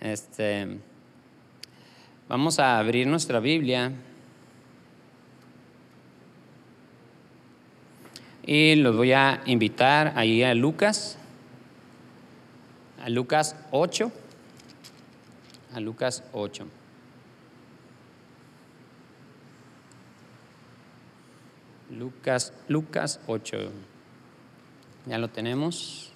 [0.00, 0.78] Este,
[2.28, 3.92] vamos a abrir nuestra Biblia
[8.44, 11.18] y los voy a invitar ahí a Lucas,
[13.02, 14.12] a Lucas 8,
[15.74, 16.66] a Lucas 8.
[21.90, 23.70] Lucas, Lucas 8.
[25.06, 26.12] Ya lo tenemos.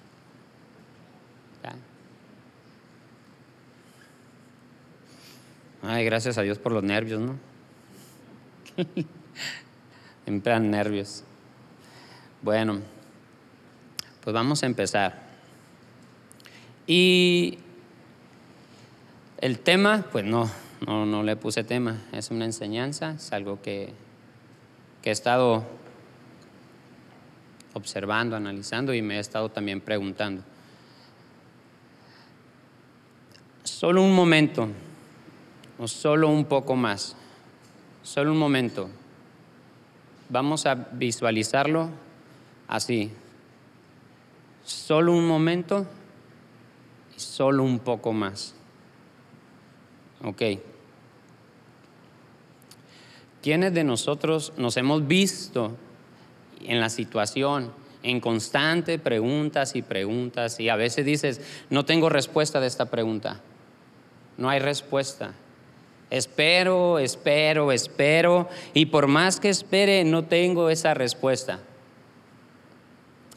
[5.85, 7.35] Ay, gracias a Dios por los nervios, ¿no?
[10.23, 11.25] Siempre nervios.
[12.41, 12.79] Bueno,
[14.23, 15.21] pues vamos a empezar.
[16.87, 17.57] Y
[19.39, 20.49] el tema, pues no,
[20.87, 23.91] no, no le puse tema, es una enseñanza, es algo que,
[25.01, 25.65] que he estado
[27.73, 30.43] observando, analizando y me he estado también preguntando.
[33.63, 34.69] Solo un momento,
[35.91, 37.15] solo un poco más,
[38.03, 38.89] solo un momento.
[40.29, 41.89] Vamos a visualizarlo
[42.67, 43.11] así.
[44.63, 45.85] Solo un momento
[47.15, 48.55] y solo un poco más.
[50.23, 50.41] Ok.
[53.41, 55.75] ¿Quiénes de nosotros nos hemos visto
[56.63, 62.61] en la situación, en constante preguntas y preguntas y a veces dices, no tengo respuesta
[62.61, 63.41] de esta pregunta?
[64.37, 65.33] No hay respuesta.
[66.13, 71.57] Espero, espero, espero y por más que espere no tengo esa respuesta.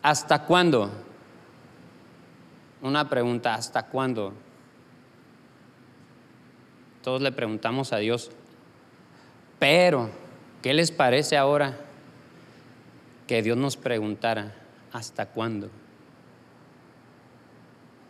[0.02, 0.90] ¿Hasta cuándo?
[2.82, 4.34] Una pregunta, ¿hasta cuándo?
[7.02, 8.30] Todos le preguntamos a Dios,
[9.58, 10.10] pero,
[10.60, 11.78] ¿qué les parece ahora
[13.26, 14.54] que Dios nos preguntara,
[14.92, 15.70] ¿hasta cuándo?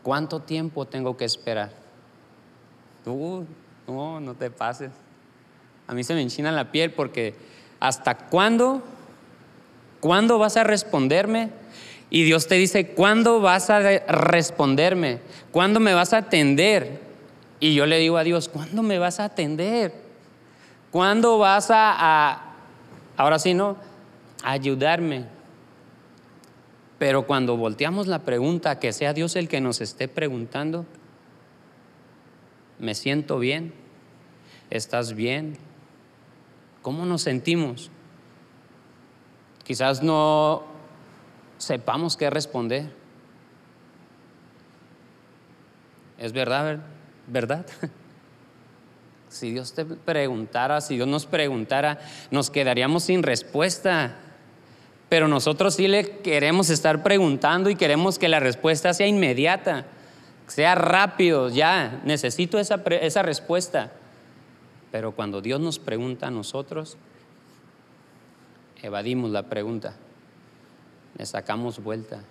[0.02, 1.70] ¿Cuánto tiempo tengo que esperar?
[3.04, 3.46] Tú,
[3.86, 4.90] no, no te pases.
[5.86, 7.34] A mí se me enchina la piel porque
[7.80, 8.82] ¿hasta cuándo?
[10.00, 11.50] ¿Cuándo vas a responderme?
[12.10, 15.20] Y Dios te dice, ¿cuándo vas a responderme?
[15.50, 17.00] ¿Cuándo me vas a atender?
[17.58, 19.92] Y yo le digo a Dios, ¿cuándo me vas a atender?
[20.90, 22.54] ¿Cuándo vas a,
[23.16, 23.76] ahora sí, no,
[24.42, 25.24] a ayudarme?
[26.98, 30.86] Pero cuando volteamos la pregunta, que sea Dios el que nos esté preguntando,
[32.78, 33.72] ¿me siento bien?
[34.70, 35.56] ¿Estás bien?
[36.82, 37.90] ¿Cómo nos sentimos?
[39.64, 40.64] Quizás no
[41.58, 42.90] sepamos qué responder.
[46.18, 46.78] ¿Es verdad?
[47.26, 47.66] ¿Verdad?
[49.28, 51.98] Si Dios te preguntara, si Dios nos preguntara,
[52.30, 54.16] nos quedaríamos sin respuesta.
[55.10, 59.84] Pero nosotros sí le queremos estar preguntando y queremos que la respuesta sea inmediata,
[60.46, 63.92] sea rápido, ya, necesito esa, esa respuesta.
[64.96, 66.96] Pero cuando Dios nos pregunta a nosotros,
[68.80, 69.94] evadimos la pregunta,
[71.18, 72.22] le sacamos vuelta.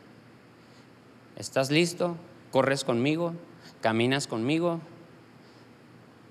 [1.35, 2.17] ¿Estás listo?
[2.51, 3.35] ¿Corres conmigo?
[3.81, 4.79] ¿Caminas conmigo?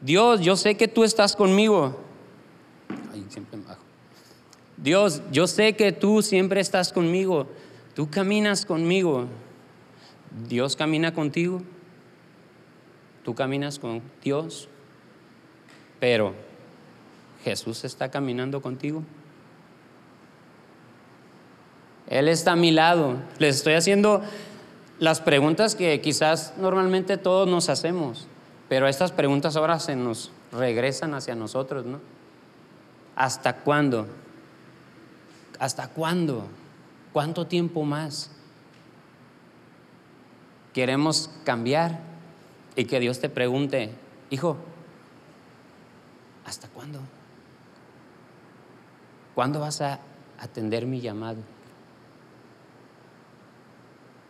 [0.00, 2.00] Dios, yo sé que tú estás conmigo.
[3.12, 3.84] Ay, siempre bajo.
[4.77, 7.47] Dios, yo sé que tú siempre estás conmigo.
[7.95, 9.27] Tú caminas conmigo.
[10.49, 11.62] Dios camina contigo.
[13.22, 14.69] Tú caminas con Dios.
[16.04, 16.34] Pero
[17.44, 19.03] Jesús está caminando contigo.
[22.09, 23.16] Él está a mi lado.
[23.38, 24.20] Les estoy haciendo
[24.98, 28.26] las preguntas que quizás normalmente todos nos hacemos,
[28.69, 32.00] pero estas preguntas ahora se nos regresan hacia nosotros, ¿no?
[33.16, 34.06] ¿Hasta cuándo?
[35.59, 36.48] ¿Hasta cuándo?
[37.15, 38.31] ¿Cuánto tiempo más?
[40.75, 42.00] Queremos cambiar
[42.76, 43.94] y que Dios te pregunte,
[44.28, 44.59] hijo,
[46.44, 47.00] ¿hasta cuándo?
[49.34, 49.99] ¿Cuándo vas a
[50.38, 51.38] atender mi llamado?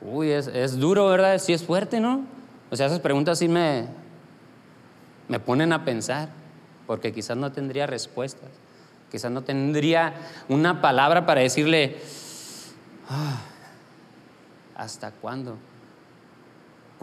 [0.01, 1.39] Uy, es, duro, ¿verdad?
[1.39, 2.25] Sí es fuerte, ¿no?
[2.71, 3.87] O sea, esas preguntas sí me,
[5.29, 6.29] me ponen a pensar,
[6.87, 8.50] porque quizás no tendría respuestas,
[9.11, 10.15] quizás no tendría
[10.49, 11.97] una palabra para decirle,
[13.09, 13.41] ah,
[14.77, 15.56] ¿hasta cuándo?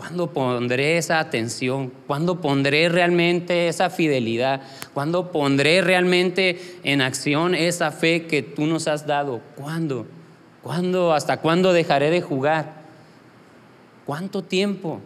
[0.01, 1.93] ¿Cuándo pondré esa atención?
[2.07, 4.63] ¿Cuándo pondré realmente esa fidelidad?
[4.95, 9.41] ¿Cuándo pondré realmente en acción esa fe que tú nos has dado?
[9.55, 10.07] ¿Cuándo?
[10.63, 11.13] ¿Cuándo?
[11.13, 12.81] ¿Hasta cuándo dejaré de jugar?
[14.07, 15.01] ¿Cuánto tiempo?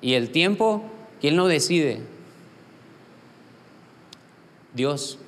[0.00, 0.82] Y el tiempo,
[1.20, 2.00] ¿quién lo decide?
[4.74, 5.20] Dios.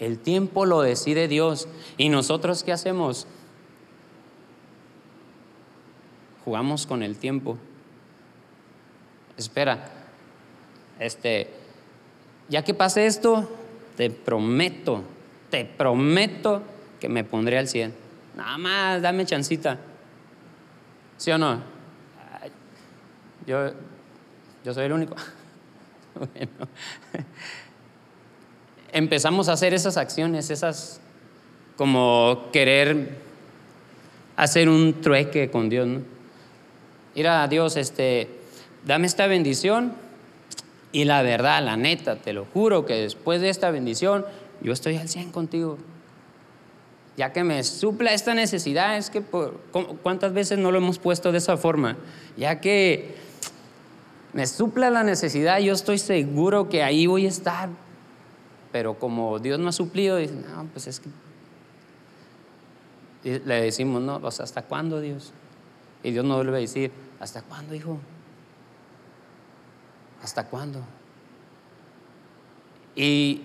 [0.00, 1.68] El tiempo lo decide Dios.
[1.96, 3.28] ¿Y nosotros qué hacemos?
[6.44, 7.58] Jugamos con el tiempo.
[9.36, 9.88] espera,
[10.98, 11.48] este,
[12.48, 13.48] ya que pase esto,
[13.96, 15.02] te prometo,
[15.50, 16.62] te prometo
[17.00, 17.94] que me pondré al 100.
[18.36, 19.78] Nada más, dame chancita.
[21.16, 21.60] ¿Sí o no?
[23.46, 23.72] Yo,
[24.64, 25.16] yo soy el único.
[26.14, 26.68] bueno.
[28.92, 31.00] Empezamos a hacer esas acciones, esas
[31.76, 33.16] como querer
[34.36, 36.19] hacer un trueque con Dios, ¿no?
[37.14, 38.28] Ir a Dios, este,
[38.84, 39.94] dame esta bendición
[40.92, 44.24] y la verdad, la neta, te lo juro que después de esta bendición
[44.60, 45.78] yo estoy al 100 contigo.
[47.16, 49.60] Ya que me supla esta necesidad, es que por,
[50.02, 51.96] ¿cuántas veces no lo hemos puesto de esa forma?
[52.36, 53.14] Ya que
[54.32, 57.68] me supla la necesidad, yo estoy seguro que ahí voy a estar.
[58.72, 61.10] Pero como Dios no ha suplido, dice, no, pues es que
[63.24, 65.32] le decimos, no, pues ¿hasta cuándo Dios?
[66.02, 67.98] Y Dios nos vuelve a decir, ¿hasta cuándo, hijo?
[70.22, 70.80] ¿Hasta cuándo?
[72.94, 73.42] Y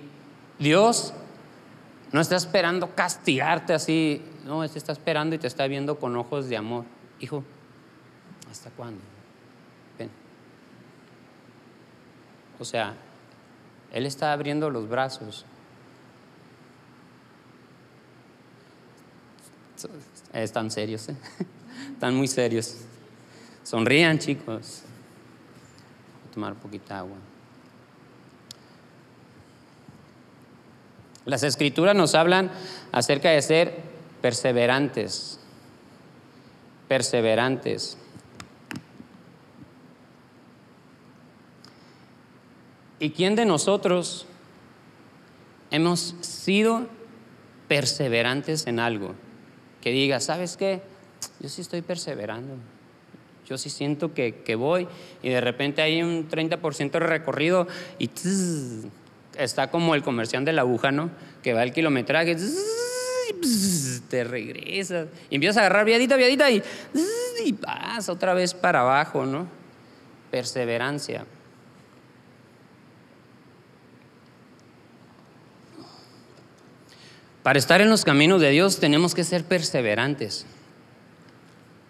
[0.60, 1.14] Dios
[2.12, 6.48] no está esperando castigarte así, no, Él está esperando y te está viendo con ojos
[6.48, 6.86] de amor.
[7.20, 7.44] Hijo,
[8.50, 9.02] ¿hasta cuándo?
[12.60, 12.96] O sea,
[13.92, 15.46] Él está abriendo los brazos.
[20.34, 21.18] Están serios, ¿eh?
[21.96, 22.76] Están muy serios.
[23.64, 24.84] Sonrían, chicos
[26.36, 27.16] tomar poquita agua.
[31.24, 32.52] Las escrituras nos hablan
[32.92, 33.74] acerca de ser
[34.22, 35.40] perseverantes,
[36.90, 37.98] perseverantes.
[43.00, 44.26] ¿Y quién de nosotros
[45.72, 46.88] hemos sido
[47.70, 49.16] perseverantes en algo?
[49.80, 50.82] Que diga, ¿sabes qué?
[51.40, 52.56] Yo sí estoy perseverando.
[53.48, 54.88] Yo sí siento que, voy
[55.22, 57.68] y de repente hay un 30% de recorrido
[58.00, 58.10] y
[59.38, 61.12] está como el comercial de la aguja, ¿no?
[61.44, 62.36] Que va el kilometraje,
[64.10, 66.64] te regresas y empiezas a agarrar viadita, viadita y,
[67.46, 69.48] y vas otra vez para abajo, ¿no?
[70.32, 71.26] Perseverancia.
[77.44, 80.48] Para estar en los caminos de Dios tenemos que ser perseverantes.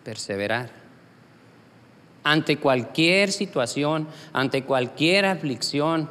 [0.06, 0.86] Perseverar
[2.26, 6.10] ante cualquier situación, ante cualquier aflicción,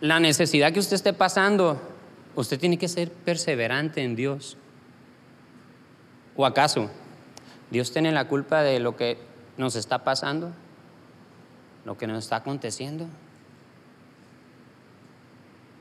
[0.00, 1.80] la necesidad que usted esté pasando,
[2.34, 4.56] usted tiene que ser perseverante en Dios.
[6.34, 6.90] ¿O acaso
[7.70, 9.16] Dios tiene la culpa de lo que
[9.56, 10.50] nos está pasando?
[11.84, 13.06] Lo que nos está aconteciendo.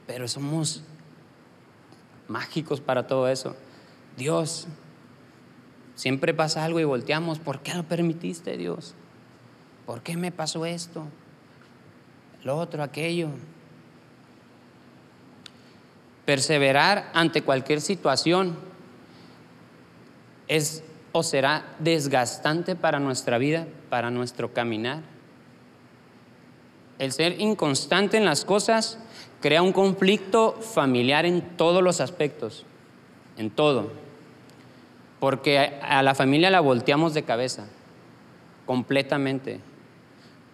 [0.06, 0.84] Pero somos
[2.28, 3.56] mágicos para todo eso.
[4.18, 4.68] Dios,
[6.02, 7.38] siempre pasa algo y volteamos.
[7.38, 8.96] ¿Por qué lo permitiste, Dios?
[9.86, 11.06] ¿Por qué me pasó esto?
[12.44, 13.28] Lo otro, aquello.
[16.26, 18.58] Perseverar ante cualquier situación
[20.48, 25.04] es o será desgastante para nuestra vida, para nuestro caminar.
[26.98, 28.98] El ser inconstante en las cosas
[29.40, 32.66] crea un conflicto familiar en todos los aspectos,
[33.38, 34.11] en todo.
[35.22, 37.68] Porque a la familia la volteamos de cabeza,
[38.66, 39.60] completamente.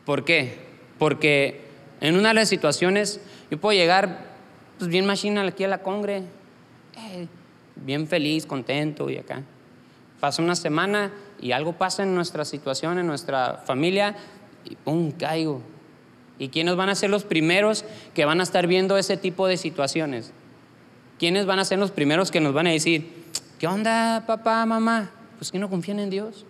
[0.06, 0.60] ¿Por qué?
[1.00, 1.62] Porque
[2.02, 4.26] en una de las situaciones yo puedo llegar
[4.78, 6.18] pues, bien machina aquí a la congre,
[6.98, 7.28] eh,
[7.78, 9.42] bien feliz, contento y acá.
[10.20, 14.18] Pasa una semana y algo pasa en nuestra situación, en nuestra familia,
[14.66, 15.14] y ¡pum!
[15.14, 15.62] caigo.
[16.40, 19.56] ¿Y quiénes van a ser los primeros que van a estar viendo ese tipo de
[19.56, 20.34] situaciones?
[21.20, 23.17] ¿Quiénes van a ser los primeros que nos van a decir,
[23.60, 25.10] ¿qué onda, papá, mamá?
[25.38, 26.46] Pues que no confían en Dios.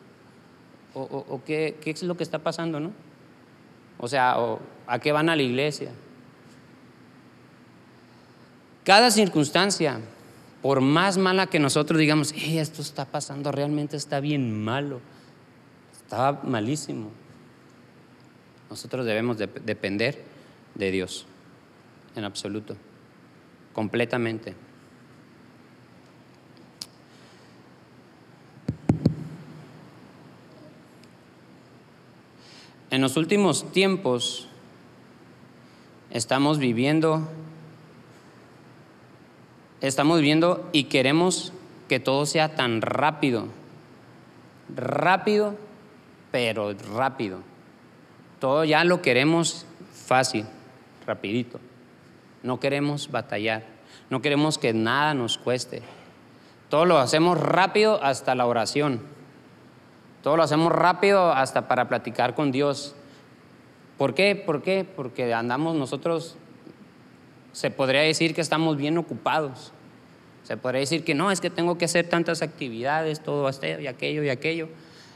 [0.93, 2.91] ¿O, qué, qué es lo que está pasando, no?
[3.99, 4.35] O sea,
[4.87, 5.91] ¿a qué van a la iglesia?
[8.83, 9.99] Cada circunstancia,
[10.61, 15.01] por más mala que nosotros digamos, esto está pasando, realmente está bien malo,
[15.91, 17.11] estaba malísimo.
[18.69, 20.23] Nosotros debemos depender
[20.75, 21.25] de Dios,
[22.15, 22.75] en absoluto,
[23.73, 24.55] completamente.
[32.97, 34.47] En los últimos tiempos
[36.09, 37.29] estamos viviendo,
[39.81, 41.53] estamos viendo y queremos
[41.87, 43.49] que todo sea tan rápido,
[44.75, 45.53] rápido,
[46.31, 47.41] pero rápido.
[48.39, 50.45] Todo ya lo queremos fácil,
[51.05, 51.59] rapidito.
[52.41, 53.63] No queremos batallar,
[54.09, 55.83] no queremos que nada nos cueste.
[56.67, 59.16] Todo lo hacemos rápido hasta la oración.
[60.27, 62.93] Todo lo hacemos rápido hasta para platicar con Dios.
[63.97, 64.35] ¿Por qué?
[64.35, 64.83] ¿Por qué?
[64.83, 66.35] Porque andamos nosotros,
[67.53, 69.71] se podría decir que estamos bien ocupados.
[70.43, 73.87] Se podría decir que no, es que tengo que hacer tantas actividades, todo esto y
[73.87, 74.67] aquello y aquello.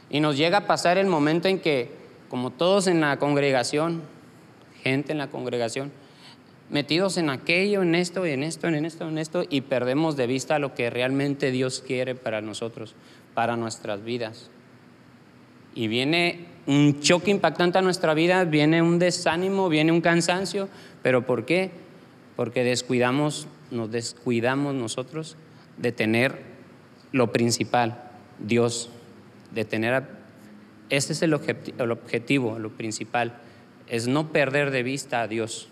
[0.08, 1.90] Y nos llega a pasar el momento en que,
[2.30, 4.00] como todos en la congregación,
[4.82, 5.92] gente en la congregación,
[6.70, 10.58] metidos en aquello, en esto, en esto, en esto, en esto, y perdemos de vista
[10.58, 12.94] lo que realmente Dios quiere para nosotros,
[13.34, 14.48] para nuestras vidas.
[15.74, 20.68] Y viene un choque impactante a nuestra vida, viene un desánimo, viene un cansancio,
[21.02, 21.70] pero ¿por qué?
[22.36, 25.36] Porque descuidamos, nos descuidamos nosotros
[25.78, 26.42] de tener
[27.10, 28.90] lo principal, Dios,
[29.54, 30.04] de tener,
[30.88, 31.38] ese es el,
[31.78, 33.38] el objetivo, lo principal,
[33.88, 35.68] es no perder de vista a Dios.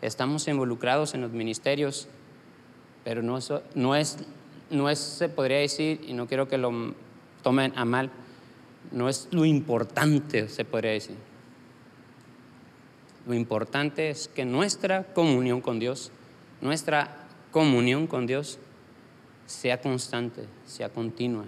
[0.00, 2.08] Estamos involucrados en los ministerios,
[3.04, 3.38] pero no,
[3.74, 4.18] no, es,
[4.70, 6.94] no es, se podría decir, y no quiero que lo
[7.42, 8.10] tomen a mal,
[8.92, 11.16] no es lo importante, se podría decir.
[13.26, 16.10] Lo importante es que nuestra comunión con Dios,
[16.60, 17.16] nuestra
[17.50, 18.58] comunión con Dios
[19.46, 21.44] sea constante, sea continua.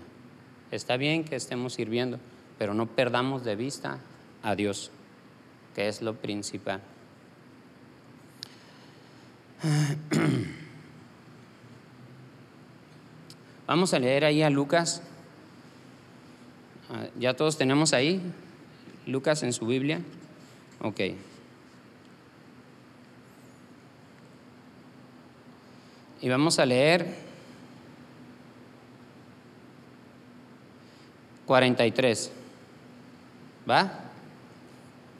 [0.70, 2.18] Está bien que estemos sirviendo,
[2.58, 3.98] pero no perdamos de vista
[4.42, 4.90] a Dios,
[5.74, 6.80] que es lo principal.
[13.66, 15.02] Vamos a leer ahí a Lucas
[17.18, 18.20] ¿Ya todos tenemos ahí
[19.06, 20.00] Lucas en su Biblia?
[20.80, 21.00] Ok.
[26.20, 27.06] Y vamos a leer
[31.46, 32.32] 43.
[33.68, 34.00] ¿Va?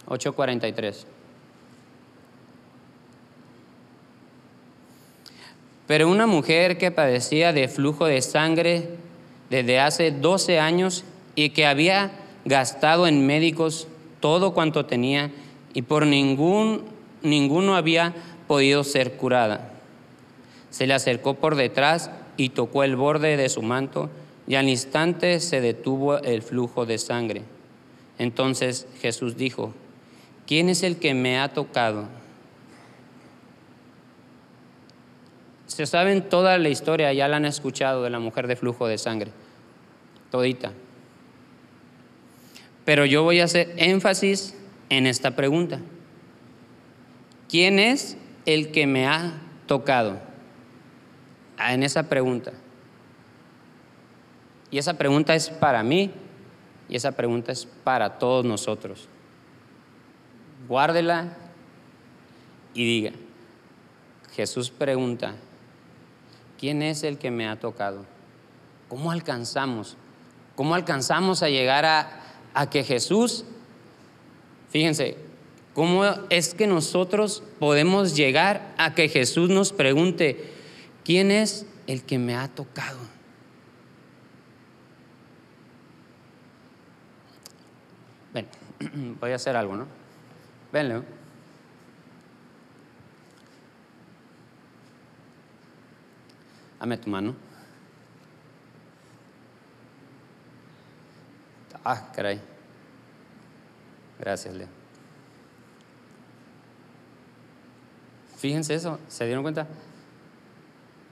[0.06, 1.04] 8.43.
[5.86, 8.88] Pero una mujer que padecía de flujo de sangre
[9.50, 11.04] desde hace 12 años
[11.34, 12.12] y que había
[12.44, 13.88] gastado en médicos
[14.20, 15.30] todo cuanto tenía
[15.72, 16.84] y por ningún,
[17.22, 18.14] ninguno había
[18.46, 19.72] podido ser curada.
[20.70, 24.10] Se le acercó por detrás y tocó el borde de su manto
[24.46, 27.42] y al instante se detuvo el flujo de sangre.
[28.18, 29.72] Entonces Jesús dijo,
[30.46, 32.06] ¿quién es el que me ha tocado?
[35.66, 38.98] Se saben toda la historia, ya la han escuchado de la mujer de flujo de
[38.98, 39.32] sangre,
[40.30, 40.72] todita.
[42.84, 44.54] Pero yo voy a hacer énfasis
[44.88, 45.80] en esta pregunta.
[47.48, 50.18] ¿Quién es el que me ha tocado?
[51.56, 52.52] Ah, en esa pregunta.
[54.70, 56.10] Y esa pregunta es para mí
[56.88, 59.08] y esa pregunta es para todos nosotros.
[60.68, 61.36] Guárdela
[62.74, 63.12] y diga,
[64.34, 65.36] Jesús pregunta,
[66.58, 68.04] ¿quién es el que me ha tocado?
[68.88, 69.96] ¿Cómo alcanzamos?
[70.56, 72.23] ¿Cómo alcanzamos a llegar a,
[72.54, 73.44] a que Jesús,
[74.70, 75.16] fíjense,
[75.74, 80.52] ¿cómo es que nosotros podemos llegar a que Jesús nos pregunte,
[81.04, 82.98] ¿quién es el que me ha tocado?
[88.32, 88.46] Ven,
[89.20, 89.86] voy a hacer algo, ¿no?
[90.72, 91.04] Ven, Leo.
[96.80, 97.34] Dame tu mano.
[101.84, 102.40] Ah, caray.
[104.18, 104.68] Gracias, Leo.
[108.36, 109.66] Fíjense eso, ¿se dieron cuenta?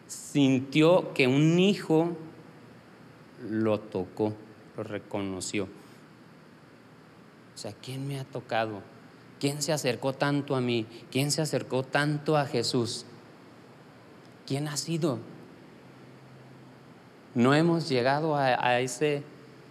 [0.06, 2.16] Sintió que un hijo
[3.48, 4.34] lo tocó,
[4.76, 5.64] lo reconoció.
[7.54, 8.82] O sea, ¿quién me ha tocado?
[9.40, 10.86] ¿Quién se acercó tanto a mí?
[11.10, 13.06] ¿Quién se acercó tanto a Jesús?
[14.46, 15.18] ¿Quién ha sido?
[17.34, 19.22] No hemos llegado a, a ese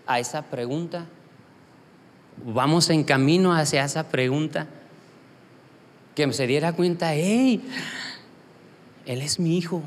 [0.06, 1.06] a esa pregunta?
[2.46, 4.68] ¿Vamos en camino hacia esa pregunta?
[6.16, 7.62] Que se diera cuenta, hey,
[9.06, 9.82] Él es mi hijo.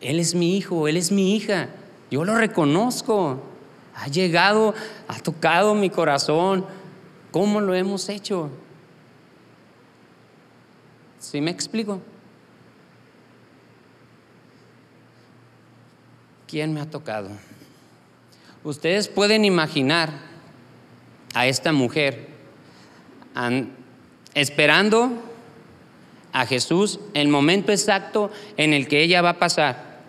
[0.00, 1.68] Él es mi hijo, Él es mi hija.
[2.10, 3.42] Yo lo reconozco.
[3.94, 4.74] Ha llegado,
[5.08, 6.64] ha tocado mi corazón.
[7.30, 8.50] ¿Cómo lo hemos hecho?
[11.18, 12.00] ¿Sí me explico?
[16.50, 17.30] ¿Quién me ha tocado?
[18.64, 20.10] Ustedes pueden imaginar
[21.32, 22.26] a esta mujer
[24.34, 25.12] esperando
[26.32, 30.00] a Jesús el momento exacto en el que ella va a pasar,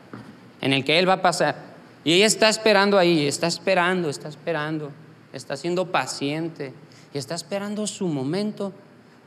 [0.61, 1.57] en el que Él va a pasar.
[2.03, 4.89] Y ella está esperando ahí, está esperando, está esperando,
[5.33, 6.73] está siendo paciente
[7.13, 8.73] y está esperando su momento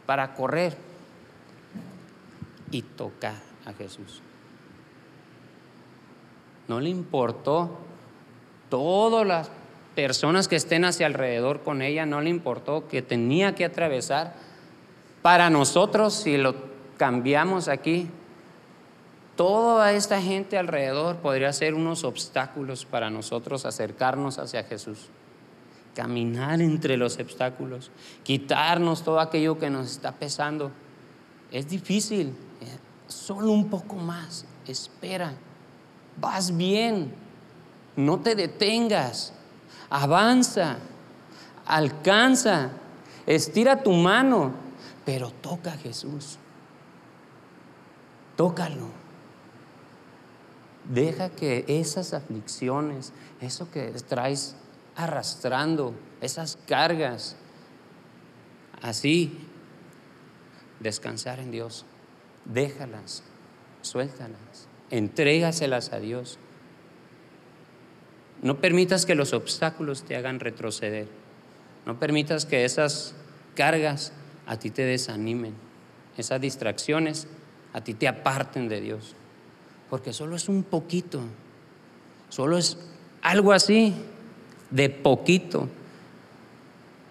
[0.04, 0.76] para correr
[2.73, 4.24] y tocar a Jesús.
[6.68, 7.78] No le importó
[8.68, 9.50] todas las
[9.94, 14.35] personas que estén hacia alrededor con ella, no le importó que tenía que atravesar.
[15.23, 16.54] Para nosotros, si lo
[16.97, 18.09] cambiamos aquí,
[19.37, 25.09] toda esta gente alrededor podría ser unos obstáculos para nosotros acercarnos hacia Jesús.
[25.94, 27.90] Caminar entre los obstáculos,
[28.25, 30.73] quitarnos todo aquello que nos está pesando.
[31.52, 32.35] Es difícil,
[33.06, 35.35] solo un poco más, espera,
[36.16, 37.14] vas bien,
[37.97, 39.33] no te detengas,
[39.90, 40.78] avanza,
[41.66, 42.71] alcanza,
[43.26, 44.52] estira tu mano,
[45.04, 46.38] pero toca a Jesús,
[48.37, 49.04] tócalo.
[50.88, 54.54] Deja que esas aflicciones, eso que traes
[54.97, 57.37] arrastrando, esas cargas,
[58.83, 59.49] así,
[60.80, 61.87] descansar en Dios.
[62.44, 63.23] Déjalas,
[63.80, 66.39] suéltalas, entrégaselas a Dios.
[68.43, 71.07] No permitas que los obstáculos te hagan retroceder.
[71.87, 73.15] No permitas que esas
[73.55, 74.13] cargas
[74.47, 75.55] a ti te desanimen.
[76.17, 77.27] Esas distracciones
[77.73, 79.17] a ti te aparten de Dios
[79.95, 81.21] porque solo es un poquito,
[82.29, 82.77] solo es
[83.23, 83.95] algo así,
[84.71, 85.69] de poquito.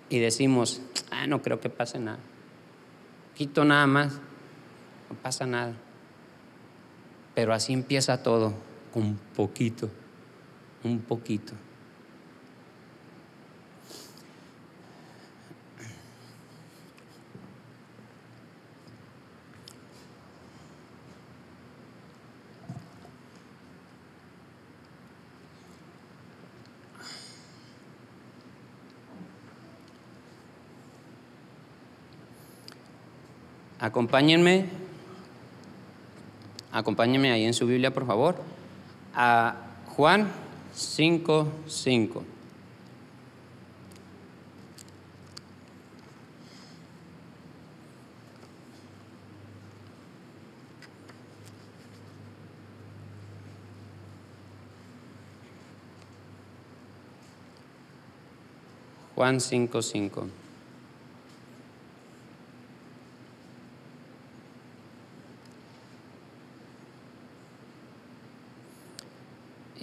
[0.09, 2.19] Y decimos, ah, no creo que pase nada.
[3.35, 4.13] Quito nada más,
[5.09, 5.73] no pasa nada.
[7.35, 8.53] Pero así empieza todo,
[8.93, 9.89] con poquito,
[10.83, 11.53] un poquito.
[33.79, 34.82] Acompáñenme,
[36.73, 38.35] acompáñenme ahí en su Biblia, por favor,
[39.13, 39.55] a
[39.95, 40.29] Juan
[40.73, 42.23] 5, 5.
[59.15, 59.81] Juan 5,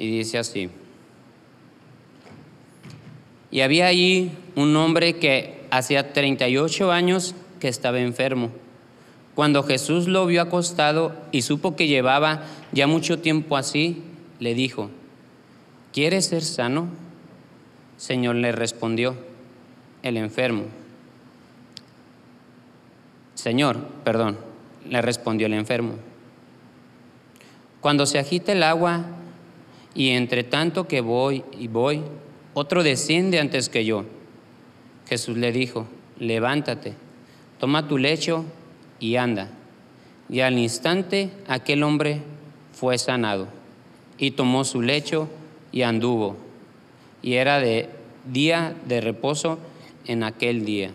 [0.00, 0.70] y dice así.
[3.50, 8.50] Y había allí un hombre que hacía 38 años que estaba enfermo.
[9.34, 14.02] Cuando Jesús lo vio acostado y supo que llevaba ya mucho tiempo así,
[14.38, 14.88] le dijo,
[15.92, 16.88] ¿quieres ser sano?
[17.98, 19.16] Señor le respondió,
[20.02, 20.64] el enfermo.
[23.34, 24.38] Señor, perdón,
[24.88, 25.96] le respondió el enfermo.
[27.82, 29.04] Cuando se agita el agua
[29.94, 32.02] y entre tanto que voy y voy,
[32.54, 34.04] otro desciende antes que yo.
[35.08, 35.86] Jesús le dijo,
[36.18, 36.94] levántate,
[37.58, 38.44] toma tu lecho
[38.98, 39.50] y anda.
[40.28, 42.22] Y al instante aquel hombre
[42.72, 43.48] fue sanado
[44.18, 45.28] y tomó su lecho
[45.72, 46.36] y anduvo.
[47.22, 47.88] Y era de
[48.24, 49.58] día de reposo
[50.06, 50.92] en aquel día.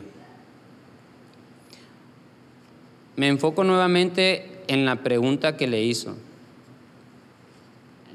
[3.15, 6.15] Me enfoco nuevamente en la pregunta que le hizo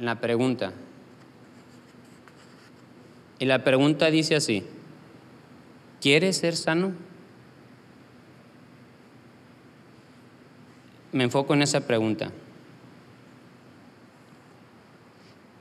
[0.00, 0.72] la pregunta.
[3.38, 4.64] Y la pregunta dice así,
[6.00, 6.92] ¿quieres ser sano?
[11.12, 12.30] Me enfoco en esa pregunta.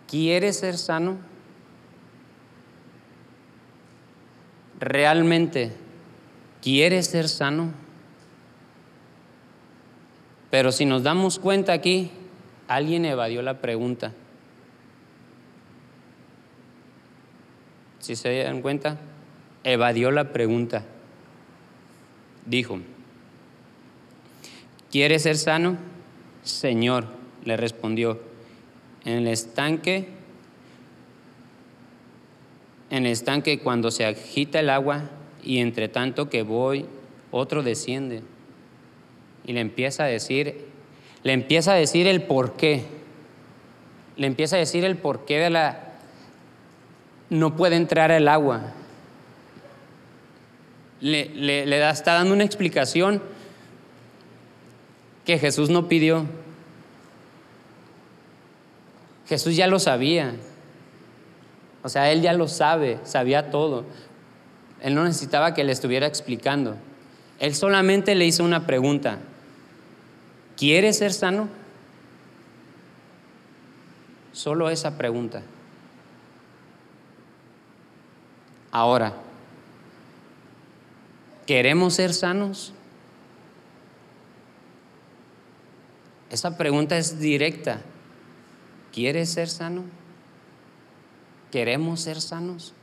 [0.07, 1.17] ¿Quieres ser sano?
[4.79, 5.73] ¿Realmente
[6.61, 7.71] quieres ser sano?
[10.49, 12.11] Pero si nos damos cuenta aquí,
[12.67, 14.13] alguien evadió la pregunta.
[17.99, 18.97] Si se dan cuenta,
[19.63, 20.85] evadió la pregunta.
[22.45, 22.79] Dijo,
[24.91, 25.77] ¿quieres ser sano?
[26.43, 27.05] Señor,
[27.45, 28.19] le respondió,
[29.05, 30.07] en el estanque,
[32.89, 35.09] en el estanque cuando se agita el agua
[35.43, 36.85] y entre tanto que voy,
[37.31, 38.23] otro desciende.
[39.45, 40.65] Y le empieza a decir,
[41.23, 42.83] le empieza a decir el por qué.
[44.17, 45.88] Le empieza a decir el porqué de la
[47.29, 48.73] no puede entrar el agua.
[51.01, 53.21] Le, está dando una explicación
[55.25, 56.25] que Jesús no pidió.
[59.27, 60.33] Jesús ya lo sabía.
[61.83, 63.85] O sea, él ya lo sabe, sabía todo.
[64.81, 66.75] Él no necesitaba que le estuviera explicando.
[67.39, 69.19] Él solamente le hizo una pregunta.
[70.57, 71.47] ¿Quieres ser sano?
[74.33, 75.41] Solo esa pregunta.
[78.71, 79.13] Ahora,
[81.47, 82.73] ¿queremos ser sanos?
[86.29, 87.81] Esa pregunta es directa.
[88.93, 89.83] ¿Quieres ser sano?
[91.51, 92.73] ¿Queremos ser sanos?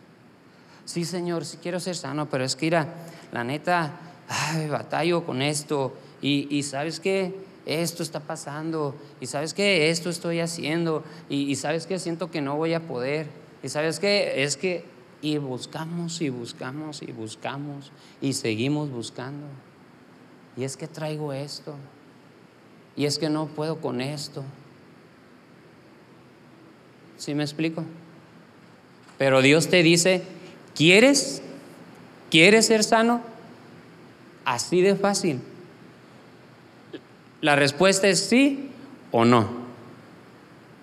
[0.85, 2.89] Sí, Señor, sí quiero ser sano, pero es que, mira,
[3.33, 3.93] la neta,
[4.29, 5.95] ay, batallo con esto.
[6.21, 7.35] Y, y sabes que
[7.67, 8.97] esto está pasando.
[9.21, 11.05] Y sabes que esto estoy haciendo.
[11.29, 13.29] Y, y sabes que siento que no voy a poder.
[13.63, 14.85] Y sabes que es que,
[15.23, 19.47] y buscamos y buscamos y buscamos y seguimos buscando.
[20.57, 21.75] Y es que traigo esto.
[22.97, 24.43] Y es que no puedo con esto.
[27.19, 27.85] ¿Sí me explico?
[29.19, 30.23] Pero Dios te dice,
[30.75, 31.43] ¿quieres?
[32.31, 33.21] ¿Quieres ser sano?
[34.45, 35.41] Así de fácil.
[37.41, 38.71] La respuesta es sí
[39.13, 39.49] o no.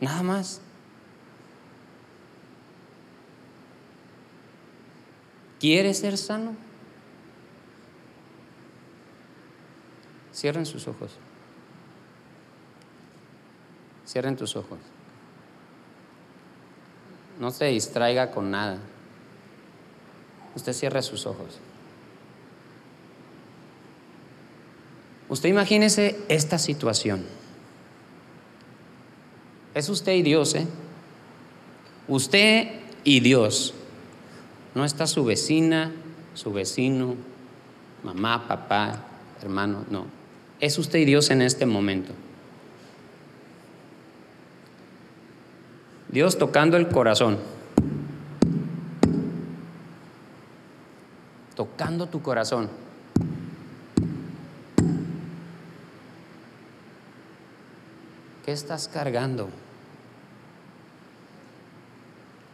[0.02, 0.63] Nada más.
[5.64, 6.58] ¿Quieres ser sano?
[10.34, 11.12] Cierren sus ojos.
[14.06, 14.78] Cierren tus ojos.
[17.40, 18.78] No se distraiga con nada.
[20.54, 21.58] Usted cierre sus ojos.
[25.30, 27.26] Usted imagínese esta situación.
[29.74, 30.68] Es usted y Dios, ¿eh?
[32.10, 33.74] Usted y Dios.
[34.76, 35.92] No está su vecina,
[36.34, 37.16] su vecino,
[38.04, 39.00] mamá, papá,
[39.42, 40.06] hermano, no.
[40.60, 42.14] Es usted y Dios en este momento.
[46.10, 47.38] Dios tocando el corazón.
[51.56, 52.70] Tocando tu corazón.
[58.46, 59.50] ¿Qué estás cargando?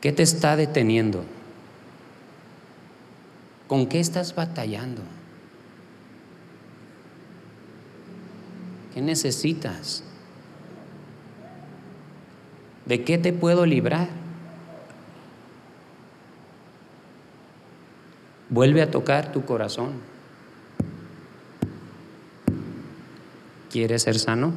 [0.01, 1.23] ¿Qué te está deteniendo?
[3.69, 5.03] ¿Con qué estás batallando?
[8.91, 10.03] ¿Qué necesitas?
[12.88, 14.10] ¿De qué te puedo librar?
[18.49, 20.01] Vuelve a tocar tu corazón.
[23.69, 24.53] ¿Quieres ser sano?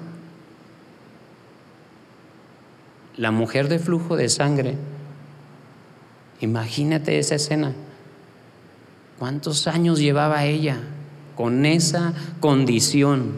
[3.18, 4.78] La mujer de flujo de sangre,
[6.40, 7.74] imagínate esa escena.
[9.22, 10.78] ¿Cuántos años llevaba ella
[11.36, 13.34] con esa condición?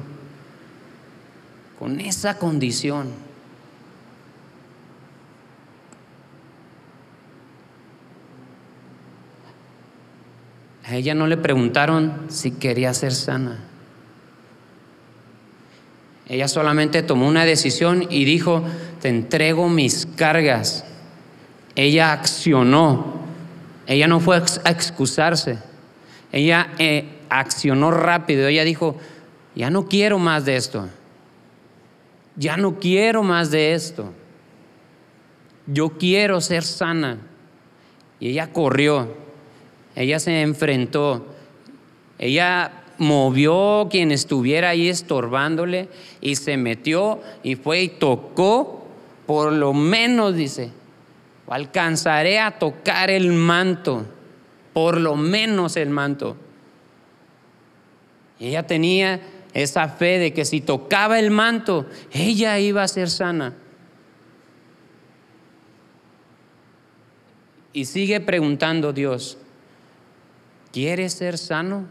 [1.78, 3.08] Con esa condición.
[10.86, 13.58] A ella no le preguntaron si quería ser sana.
[16.26, 18.64] Ella solamente tomó una decisión y dijo,
[19.02, 20.86] te entrego mis cargas.
[21.76, 23.22] Ella accionó.
[23.86, 25.73] Ella no fue a excusarse.
[26.34, 28.48] Ella eh, accionó rápido.
[28.48, 28.96] Ella dijo,
[29.54, 30.88] ya no quiero más de esto.
[32.34, 34.12] Ya no quiero más de esto.
[35.68, 37.18] Yo quiero ser sana.
[38.18, 39.14] Y ella corrió.
[39.94, 41.24] Ella se enfrentó.
[42.18, 45.88] Ella movió quien estuviera ahí estorbándole
[46.20, 48.88] y se metió y fue y tocó,
[49.24, 50.72] por lo menos dice,
[51.46, 54.04] alcanzaré a tocar el manto,
[54.74, 56.36] por lo menos el manto.
[58.38, 59.22] Ella tenía
[59.54, 63.54] esa fe de que si tocaba el manto, ella iba a ser sana.
[67.72, 69.38] Y sigue preguntando Dios,
[70.74, 71.86] ¿Quieres ser sano?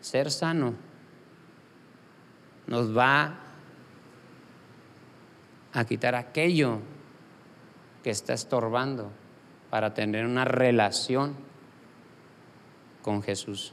[0.00, 0.74] Ser sano
[2.66, 3.38] nos va
[5.72, 6.80] a quitar aquello
[8.02, 9.12] que está estorbando
[9.72, 11.34] para tener una relación
[13.00, 13.72] con Jesús.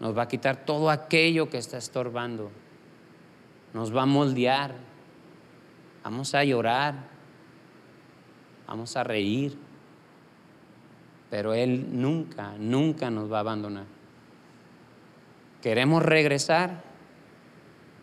[0.00, 2.50] Nos va a quitar todo aquello que está estorbando.
[3.74, 4.74] Nos va a moldear.
[6.02, 6.94] Vamos a llorar.
[8.66, 9.58] Vamos a reír
[11.34, 13.86] pero Él nunca, nunca nos va a abandonar.
[15.60, 16.84] Queremos regresar.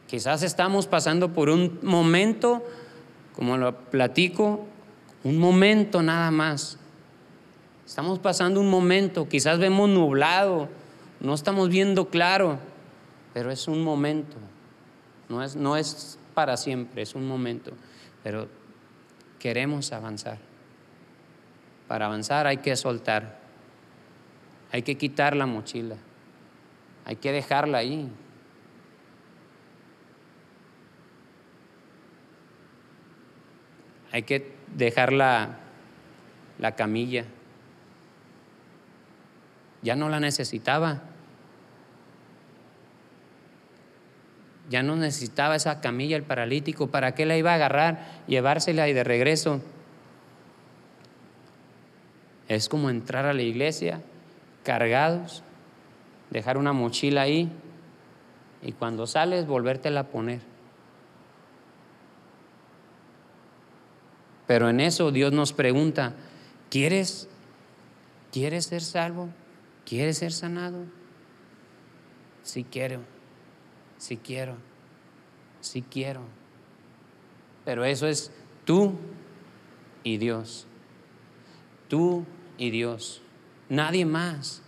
[0.06, 2.62] Quizás estamos pasando por un momento,
[3.34, 4.68] como lo platico,
[5.24, 6.78] un momento nada más.
[7.86, 10.70] Estamos pasando un momento, quizás vemos nublado,
[11.20, 12.58] no estamos viendo claro,
[13.34, 14.38] pero es un momento.
[15.30, 17.72] No es, no es para siempre, es un momento.
[18.24, 18.48] Pero
[19.40, 20.38] queremos avanzar.
[21.88, 23.40] Para avanzar hay que soltar,
[24.72, 25.98] hay que quitar la mochila,
[27.06, 28.10] hay que dejarla ahí.
[34.12, 35.58] Hay que dejar la,
[36.60, 37.26] la camilla,
[39.82, 41.02] ya no la necesitaba.
[44.70, 46.88] Ya no necesitaba esa camilla el paralítico.
[46.88, 49.62] ¿Para qué la iba a agarrar, llevársela y de regreso?
[52.48, 54.02] Es como entrar a la iglesia
[54.64, 55.44] cargados,
[56.30, 57.52] dejar una mochila ahí
[58.62, 60.51] y cuando sales volvértela a poner.
[64.52, 66.14] Pero en eso Dios nos pregunta,
[66.70, 67.30] ¿quieres,
[68.34, 69.30] ¿quieres ser salvo?
[69.86, 70.84] ¿Quieres ser sanado?
[72.44, 73.00] Sí quiero,
[73.98, 74.58] sí quiero,
[75.62, 76.24] sí quiero.
[77.64, 78.34] Pero eso es
[78.66, 78.96] tú
[80.04, 80.68] y Dios.
[81.88, 82.26] Tú
[82.58, 83.22] y Dios.
[83.70, 84.64] Nadie más.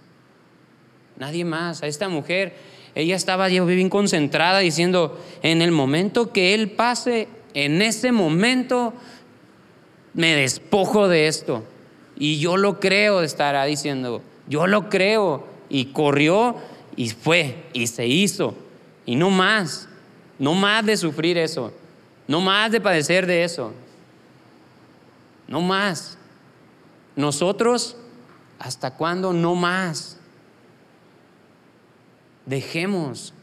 [1.17, 1.83] Nadie más.
[1.83, 2.55] A esta mujer,
[2.95, 8.93] ella estaba bien concentrada diciendo, en el momento que Él pase, en ese momento
[10.13, 11.63] me despojo de esto.
[12.15, 15.51] Y yo lo creo, estará diciendo, yo lo creo.
[15.69, 16.55] Y corrió
[16.95, 18.55] y fue y se hizo.
[19.05, 19.89] Y no más,
[20.37, 21.73] no más de sufrir eso,
[22.27, 23.73] no más de padecer de eso,
[25.47, 26.17] no más.
[27.15, 27.97] Nosotros,
[28.59, 30.17] ¿hasta cuándo no más?
[32.45, 33.33] Dejemos,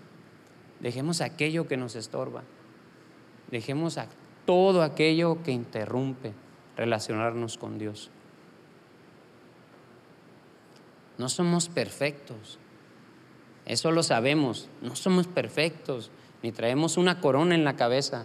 [0.78, 2.42] dejemos aquello que nos estorba,
[3.50, 3.98] dejemos
[4.46, 6.32] todo aquello que interrumpe
[6.80, 8.08] relacionarnos con Dios.
[11.18, 12.58] No somos perfectos,
[13.66, 16.10] eso lo sabemos, no somos perfectos,
[16.42, 18.24] ni traemos una corona en la cabeza,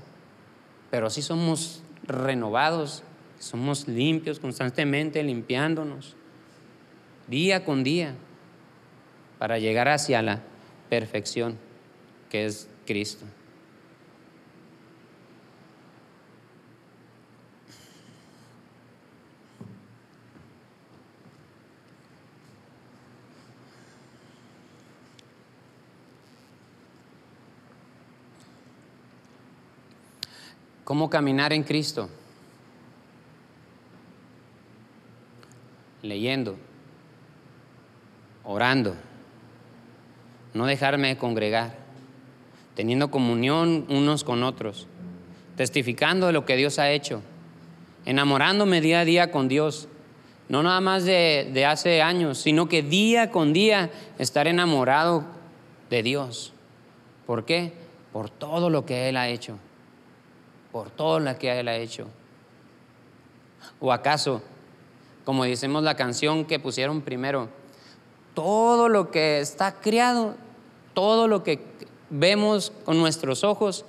[0.89, 3.03] pero sí somos renovados,
[3.39, 6.15] somos limpios constantemente, limpiándonos,
[7.27, 8.15] día con día,
[9.37, 10.43] para llegar hacia la
[10.89, 11.57] perfección
[12.29, 13.25] que es Cristo.
[30.95, 32.07] ¿Cómo caminar en Cristo?
[36.01, 36.55] Leyendo,
[38.45, 38.95] orando,
[40.53, 41.75] no dejarme de congregar,
[42.75, 44.87] teniendo comunión unos con otros,
[45.57, 47.21] testificando de lo que Dios ha hecho,
[48.05, 49.89] enamorándome día a día con Dios,
[50.47, 55.25] no nada más de, de hace años, sino que día con día estar enamorado
[55.89, 56.53] de Dios.
[57.25, 57.73] ¿Por qué?
[58.13, 59.59] Por todo lo que Él ha hecho
[60.75, 62.05] por todo lo que Él ha hecho.
[63.79, 64.41] ¿O acaso,
[65.23, 67.47] como decimos la canción que pusieron primero,
[68.33, 70.35] todo lo que está creado,
[70.93, 71.61] todo lo que
[72.09, 73.85] vemos con nuestros ojos,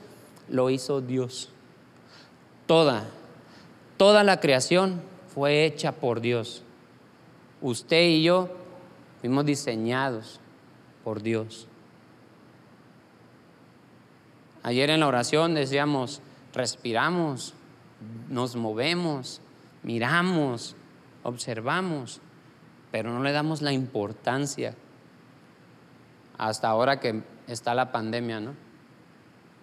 [0.49, 1.49] lo hizo Dios.
[2.69, 3.09] Toda,
[3.97, 5.03] toda la creación
[5.35, 6.63] fue hecha por Dios.
[7.61, 8.49] Usted y yo
[9.21, 10.39] fuimos diseñados
[11.03, 11.67] por Dios.
[14.63, 16.23] Ayer en la oración decíamos,
[16.57, 17.55] respiramos,
[18.29, 19.43] nos movemos,
[19.83, 20.75] miramos,
[21.23, 22.21] observamos,
[22.91, 24.75] pero no le damos la importancia
[26.39, 28.55] hasta ahora que está la pandemia, ¿no?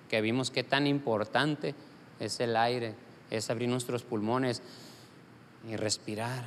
[0.07, 1.73] Que vimos qué tan importante
[2.19, 2.93] es el aire,
[3.31, 4.61] es abrir nuestros pulmones
[5.67, 6.45] y respirar.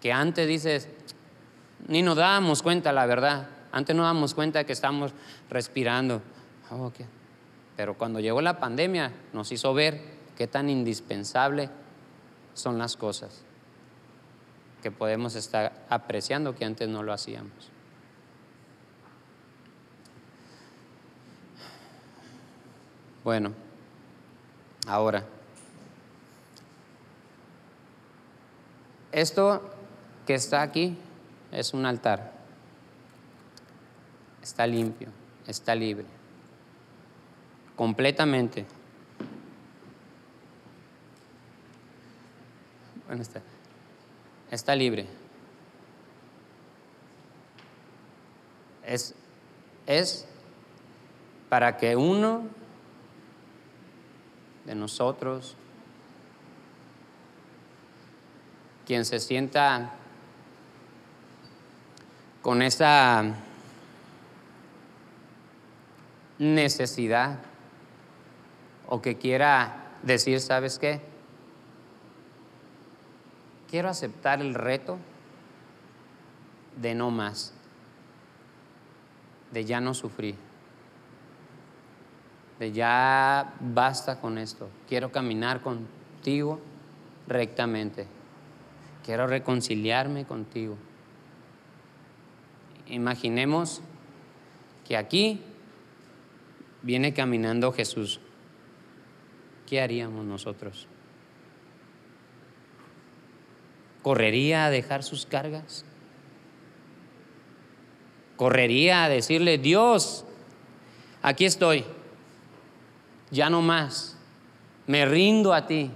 [0.00, 0.88] Que antes dices,
[1.86, 3.48] ni nos dábamos cuenta, la verdad.
[3.72, 5.12] Antes no dábamos cuenta que estamos
[5.50, 6.22] respirando.
[7.76, 10.00] Pero cuando llegó la pandemia nos hizo ver
[10.36, 11.70] qué tan indispensable
[12.54, 13.42] son las cosas
[14.82, 17.70] que podemos estar apreciando que antes no lo hacíamos.
[23.24, 23.52] Bueno,
[24.86, 25.24] ahora,
[29.10, 29.62] esto
[30.26, 30.98] que está aquí
[31.50, 32.34] es un altar.
[34.42, 35.08] Está limpio,
[35.46, 36.13] está libre
[37.76, 38.64] completamente.
[43.06, 43.42] Bueno, está,
[44.50, 45.06] está libre.
[48.86, 49.14] Es,
[49.86, 50.26] es
[51.48, 52.44] para que uno
[54.64, 55.56] de nosotros,
[58.86, 59.92] quien se sienta
[62.42, 63.34] con esa
[66.38, 67.38] necesidad
[68.88, 71.00] o que quiera decir, ¿sabes qué?
[73.70, 74.98] Quiero aceptar el reto
[76.80, 77.52] de no más,
[79.52, 80.36] de ya no sufrir,
[82.58, 86.60] de ya basta con esto, quiero caminar contigo
[87.26, 88.06] rectamente,
[89.04, 90.76] quiero reconciliarme contigo.
[92.86, 93.80] imaginemos
[94.86, 95.40] que aquí
[96.82, 98.20] viene caminando Jesús.
[99.66, 100.86] ¿Qué haríamos nosotros?
[104.02, 105.84] ¿Correría a dejar sus cargas?
[108.36, 110.26] ¿Correría a decirle, Dios,
[111.22, 111.84] aquí estoy,
[113.30, 114.18] ya no más,
[114.86, 115.90] me rindo a ti,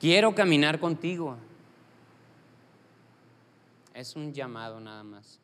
[0.00, 1.36] quiero caminar contigo?
[3.94, 5.40] Es un llamado nada más.